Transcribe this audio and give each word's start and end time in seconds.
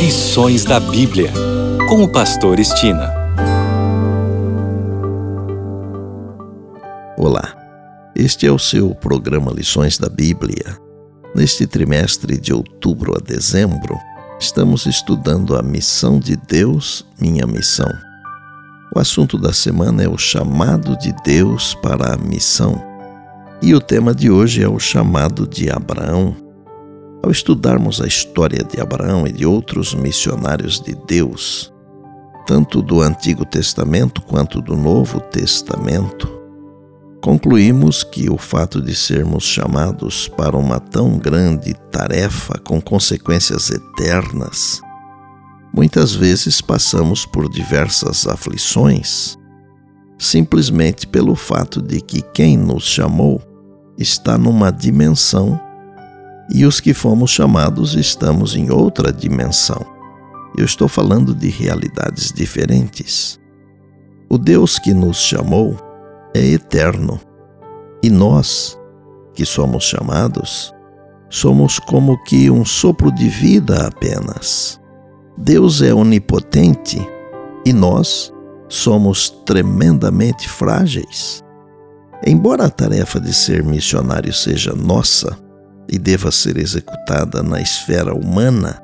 Lições 0.00 0.64
da 0.64 0.80
Bíblia, 0.80 1.30
com 1.86 2.02
o 2.02 2.08
Pastor 2.10 2.58
Estina. 2.58 3.12
Olá, 7.18 7.54
este 8.16 8.46
é 8.46 8.50
o 8.50 8.58
seu 8.58 8.94
programa 8.94 9.52
Lições 9.52 9.98
da 9.98 10.08
Bíblia. 10.08 10.78
Neste 11.34 11.66
trimestre 11.66 12.40
de 12.40 12.50
outubro 12.50 13.14
a 13.14 13.20
dezembro, 13.20 13.94
estamos 14.40 14.86
estudando 14.86 15.54
a 15.54 15.62
missão 15.62 16.18
de 16.18 16.34
Deus, 16.34 17.04
minha 17.20 17.46
missão. 17.46 17.92
O 18.96 18.98
assunto 18.98 19.36
da 19.36 19.52
semana 19.52 20.02
é 20.02 20.08
o 20.08 20.16
chamado 20.16 20.96
de 20.96 21.14
Deus 21.22 21.74
para 21.74 22.14
a 22.14 22.16
missão. 22.16 22.82
E 23.60 23.74
o 23.74 23.80
tema 23.82 24.14
de 24.14 24.30
hoje 24.30 24.62
é 24.62 24.68
o 24.68 24.78
chamado 24.78 25.46
de 25.46 25.70
Abraão. 25.70 26.49
Ao 27.22 27.30
estudarmos 27.30 28.00
a 28.00 28.06
história 28.06 28.64
de 28.64 28.80
Abraão 28.80 29.26
e 29.26 29.32
de 29.32 29.44
outros 29.44 29.94
missionários 29.94 30.80
de 30.80 30.94
Deus, 31.06 31.70
tanto 32.46 32.80
do 32.80 33.02
Antigo 33.02 33.44
Testamento 33.44 34.22
quanto 34.22 34.62
do 34.62 34.74
Novo 34.74 35.20
Testamento, 35.20 36.40
concluímos 37.20 38.02
que 38.02 38.30
o 38.30 38.38
fato 38.38 38.80
de 38.80 38.94
sermos 38.94 39.44
chamados 39.44 40.28
para 40.28 40.56
uma 40.56 40.80
tão 40.80 41.18
grande 41.18 41.74
tarefa 41.90 42.58
com 42.58 42.80
consequências 42.80 43.70
eternas, 43.70 44.80
muitas 45.74 46.14
vezes 46.14 46.62
passamos 46.62 47.26
por 47.26 47.50
diversas 47.50 48.26
aflições, 48.26 49.38
simplesmente 50.18 51.06
pelo 51.06 51.34
fato 51.34 51.82
de 51.82 52.00
que 52.00 52.22
quem 52.22 52.56
nos 52.56 52.84
chamou 52.84 53.42
está 53.98 54.38
numa 54.38 54.70
dimensão 54.70 55.60
e 56.52 56.66
os 56.66 56.80
que 56.80 56.92
fomos 56.92 57.30
chamados 57.30 57.94
estamos 57.94 58.56
em 58.56 58.70
outra 58.70 59.12
dimensão. 59.12 59.86
Eu 60.56 60.64
estou 60.64 60.88
falando 60.88 61.34
de 61.34 61.48
realidades 61.48 62.32
diferentes. 62.32 63.38
O 64.28 64.36
Deus 64.36 64.78
que 64.78 64.92
nos 64.92 65.18
chamou 65.18 65.76
é 66.34 66.44
eterno 66.44 67.20
e 68.02 68.10
nós, 68.10 68.78
que 69.34 69.44
somos 69.44 69.84
chamados, 69.84 70.74
somos 71.28 71.78
como 71.78 72.22
que 72.24 72.50
um 72.50 72.64
sopro 72.64 73.12
de 73.12 73.28
vida 73.28 73.86
apenas. 73.86 74.80
Deus 75.38 75.80
é 75.80 75.94
onipotente 75.94 76.98
e 77.64 77.72
nós 77.72 78.32
somos 78.68 79.30
tremendamente 79.46 80.48
frágeis. 80.48 81.44
Embora 82.26 82.66
a 82.66 82.70
tarefa 82.70 83.20
de 83.20 83.32
ser 83.32 83.64
missionário 83.64 84.32
seja 84.32 84.74
nossa, 84.74 85.38
e 85.88 85.98
deva 85.98 86.30
ser 86.30 86.56
executada 86.56 87.42
na 87.42 87.60
esfera 87.60 88.14
humana, 88.14 88.80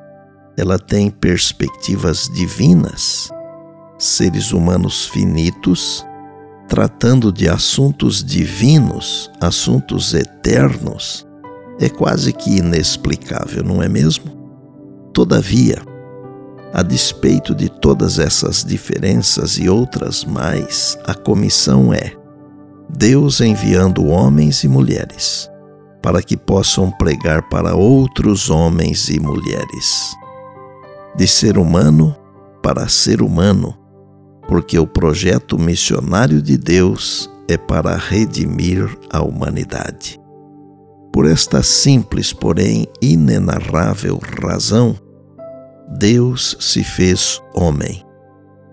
ela 0.57 0.79
tem 0.79 1.11
perspectivas 1.11 2.29
divinas. 2.35 3.31
Seres 3.99 4.53
humanos 4.53 5.07
finitos, 5.07 6.05
tratando 6.69 7.33
de 7.33 7.49
assuntos 7.49 8.25
divinos, 8.25 9.31
assuntos 9.41 10.15
eternos, 10.15 11.27
é 11.79 11.89
quase 11.89 12.33
que 12.33 12.57
inexplicável, 12.59 13.63
não 13.63 13.83
é 13.83 13.89
mesmo? 13.89 14.35
Todavia, 15.13 15.81
a 16.73 16.83
despeito 16.83 17.55
de 17.55 17.69
todas 17.69 18.19
essas 18.19 18.65
diferenças 18.65 19.59
e 19.59 19.69
outras 19.69 20.25
mais, 20.25 20.99
a 21.07 21.15
comissão 21.15 21.93
é 21.93 22.13
Deus 22.89 23.41
enviando 23.41 24.07
homens 24.07 24.63
e 24.63 24.69
mulheres 24.69 25.51
para 26.03 26.23
que 26.23 26.37
possam 26.37 26.91
pregar 26.91 27.49
para 27.49 27.75
outros 27.75 28.51
homens 28.51 29.09
e 29.09 29.19
mulheres. 29.19 30.15
De 31.17 31.27
ser 31.27 31.59
humano 31.59 32.15
para 32.63 32.89
ser 32.89 33.23
humano, 33.23 33.79
porque 34.49 34.77
o 34.77 34.87
projeto 34.87 35.57
missionário 35.57 36.43
de 36.43 36.59
Deus 36.59 37.31
é 37.49 37.57
para 37.57 37.97
redimir 37.97 38.89
a 39.09 39.23
humanidade. 39.23 40.21
Por 41.13 41.27
esta 41.27 41.63
simples, 41.63 42.33
porém 42.33 42.89
inenarrável 43.01 44.21
razão, 44.43 44.97
Deus 45.97 46.57
se 46.59 46.83
fez 46.83 47.41
homem, 47.55 48.05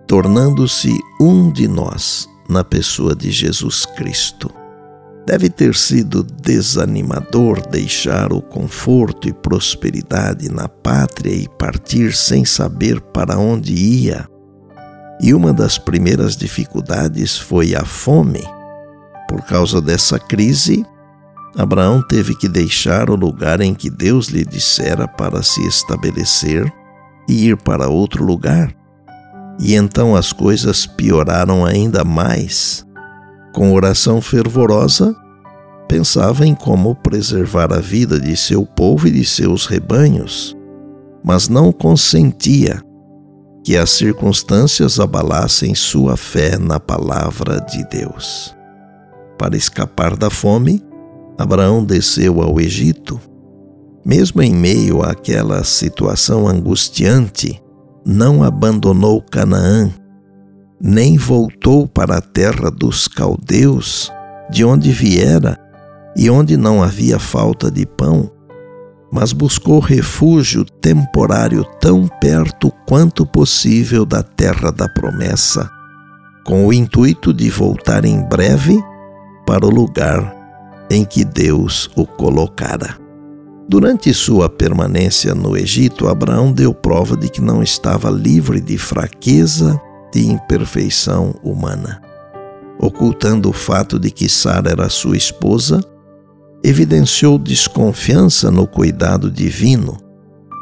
tornando-se 0.07 0.91
um 1.21 1.51
de 1.51 1.67
nós 1.67 2.27
na 2.49 2.63
pessoa 2.63 3.15
de 3.15 3.31
Jesus 3.31 3.85
Cristo. 3.85 4.51
Deve 5.25 5.49
ter 5.49 5.73
sido 5.73 6.21
desanimador 6.21 7.65
deixar 7.67 8.33
o 8.33 8.41
conforto 8.41 9.27
e 9.27 9.33
prosperidade 9.33 10.51
na 10.51 10.67
pátria 10.67 11.33
e 11.33 11.47
partir 11.47 12.13
sem 12.13 12.43
saber 12.43 12.99
para 12.99 13.37
onde 13.37 13.73
ia. 13.73 14.27
E 15.21 15.33
uma 15.33 15.53
das 15.53 15.77
primeiras 15.77 16.35
dificuldades 16.35 17.37
foi 17.37 17.73
a 17.73 17.85
fome. 17.85 18.43
Por 19.29 19.41
causa 19.43 19.79
dessa 19.79 20.19
crise, 20.19 20.85
Abraão 21.57 22.01
teve 22.05 22.35
que 22.35 22.49
deixar 22.49 23.09
o 23.09 23.15
lugar 23.15 23.61
em 23.61 23.73
que 23.73 23.89
Deus 23.89 24.27
lhe 24.27 24.43
dissera 24.43 25.07
para 25.07 25.41
se 25.41 25.65
estabelecer 25.65 26.71
e 27.29 27.47
ir 27.47 27.57
para 27.57 27.87
outro 27.87 28.25
lugar. 28.25 28.75
E 29.59 29.75
então 29.75 30.15
as 30.15 30.33
coisas 30.33 30.85
pioraram 30.85 31.63
ainda 31.63 32.03
mais 32.03 32.85
com 33.53 33.71
oração 33.71 34.19
fervorosa, 34.19 35.15
pensava 35.87 36.45
em 36.45 36.55
como 36.55 36.95
preservar 36.95 37.71
a 37.71 37.79
vida 37.79 38.19
de 38.19 38.35
seu 38.35 38.65
povo 38.65 39.07
e 39.07 39.11
de 39.11 39.23
seus 39.23 39.67
rebanhos, 39.67 40.57
mas 41.23 41.47
não 41.47 41.71
consentia 41.71 42.81
que 43.63 43.77
as 43.77 43.91
circunstâncias 43.91 44.99
abalassem 44.99 45.73
sua 45.73 46.17
fé 46.17 46.57
na 46.57 46.79
palavra 46.79 47.61
de 47.61 47.87
Deus. 47.87 48.53
Para 49.37 49.55
escapar 49.55 50.17
da 50.17 50.29
fome, 50.29 50.83
Abraão 51.37 51.83
desceu 51.83 52.41
ao 52.41 52.59
Egito. 52.59 53.19
Mesmo 54.05 54.41
em 54.41 54.53
meio 54.53 55.01
àquela 55.01 55.63
situação 55.63 56.47
angustiante, 56.47 57.61
não 58.05 58.43
abandonou 58.43 59.21
Canaã 59.21 59.89
nem 60.85 61.15
voltou 61.15 61.87
para 61.87 62.17
a 62.17 62.21
terra 62.21 62.69
dos 62.69 63.07
caldeus, 63.07 64.11
de 64.51 64.65
onde 64.65 64.91
viera 64.91 65.57
e 66.13 66.29
onde 66.29 66.57
não 66.57 66.83
havia 66.83 67.17
falta 67.17 67.71
de 67.71 67.85
pão, 67.85 68.29
mas 69.09 69.31
buscou 69.31 69.79
refúgio 69.79 70.65
temporário 70.65 71.63
tão 71.79 72.05
perto 72.19 72.69
quanto 72.85 73.25
possível 73.25 74.05
da 74.05 74.21
terra 74.21 74.71
da 74.71 74.89
promessa, 74.89 75.69
com 76.43 76.67
o 76.67 76.73
intuito 76.73 77.33
de 77.33 77.49
voltar 77.49 78.03
em 78.03 78.21
breve 78.27 78.77
para 79.47 79.65
o 79.65 79.69
lugar 79.69 80.35
em 80.89 81.05
que 81.05 81.23
Deus 81.23 81.89
o 81.95 82.05
colocara. 82.05 82.97
Durante 83.69 84.13
sua 84.13 84.49
permanência 84.49 85.33
no 85.33 85.55
Egito, 85.55 86.09
Abraão 86.09 86.51
deu 86.51 86.73
prova 86.73 87.15
de 87.15 87.29
que 87.29 87.39
não 87.39 87.63
estava 87.63 88.09
livre 88.09 88.59
de 88.59 88.77
fraqueza 88.77 89.79
de 90.13 90.27
imperfeição 90.27 91.33
humana. 91.43 92.01
Ocultando 92.79 93.49
o 93.49 93.53
fato 93.53 93.99
de 93.99 94.11
que 94.11 94.29
Sara 94.29 94.71
era 94.71 94.89
sua 94.89 95.17
esposa, 95.17 95.83
evidenciou 96.63 97.37
desconfiança 97.37 98.51
no 98.51 98.67
cuidado 98.67 99.29
divino, 99.31 99.97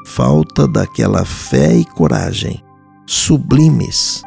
falta 0.08 0.68
daquela 0.68 1.26
fé 1.26 1.76
e 1.76 1.86
coragem 1.86 2.64
sublimes, 3.06 4.24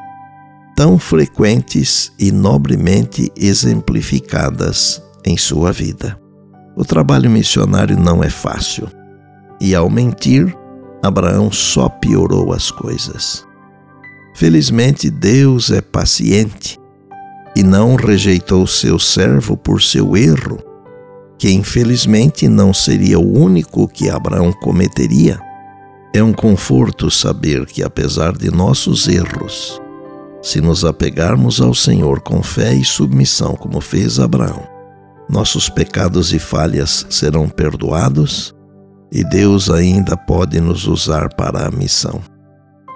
tão 0.76 0.98
frequentes 0.98 2.12
e 2.18 2.30
nobremente 2.30 3.32
exemplificadas 3.34 5.02
em 5.24 5.38
sua 5.38 5.72
vida. 5.72 6.20
O 6.76 6.84
trabalho 6.84 7.30
missionário 7.30 7.98
não 7.98 8.22
é 8.22 8.28
fácil, 8.28 8.88
e 9.58 9.74
ao 9.74 9.88
mentir, 9.88 10.54
Abraão 11.02 11.50
só 11.50 11.88
piorou 11.88 12.52
as 12.52 12.70
coisas. 12.70 13.46
Felizmente, 14.44 15.08
Deus 15.08 15.70
é 15.70 15.80
paciente 15.80 16.78
e 17.56 17.62
não 17.62 17.94
rejeitou 17.94 18.66
seu 18.66 18.98
servo 18.98 19.56
por 19.56 19.80
seu 19.80 20.14
erro, 20.18 20.58
que 21.38 21.50
infelizmente 21.50 22.46
não 22.46 22.74
seria 22.74 23.18
o 23.18 23.38
único 23.38 23.88
que 23.88 24.10
Abraão 24.10 24.52
cometeria. 24.52 25.40
É 26.14 26.22
um 26.22 26.34
conforto 26.34 27.10
saber 27.10 27.64
que, 27.64 27.82
apesar 27.82 28.36
de 28.36 28.50
nossos 28.50 29.08
erros, 29.08 29.80
se 30.42 30.60
nos 30.60 30.84
apegarmos 30.84 31.58
ao 31.62 31.74
Senhor 31.74 32.20
com 32.20 32.42
fé 32.42 32.74
e 32.74 32.84
submissão, 32.84 33.56
como 33.56 33.80
fez 33.80 34.20
Abraão, 34.20 34.62
nossos 35.26 35.70
pecados 35.70 36.34
e 36.34 36.38
falhas 36.38 37.06
serão 37.08 37.48
perdoados 37.48 38.54
e 39.10 39.24
Deus 39.24 39.70
ainda 39.70 40.18
pode 40.18 40.60
nos 40.60 40.86
usar 40.86 41.30
para 41.34 41.66
a 41.66 41.70
missão. 41.70 42.20